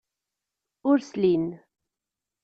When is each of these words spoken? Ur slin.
Ur 0.89 0.97
slin. 1.09 1.45